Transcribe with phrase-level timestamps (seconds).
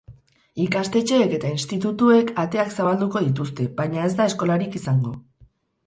[0.63, 5.19] Ikastetxeek eta institutuek ateak zabalduko dituzte, baina ez da eskolarik izango.